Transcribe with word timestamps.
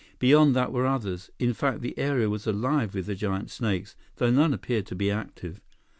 Beyond 0.17 0.55
that 0.55 0.71
were 0.73 0.87
others; 0.87 1.29
in 1.37 1.53
fact, 1.53 1.81
the 1.81 1.95
area 1.95 2.27
was 2.27 2.47
alive 2.47 2.95
with 2.95 3.05
the 3.05 3.13
giant 3.13 3.51
snakes, 3.51 3.95
though 4.15 4.31
none 4.31 4.51
appeared 4.51 4.87
to 4.87 4.95
be 4.95 5.11
active. 5.11 5.61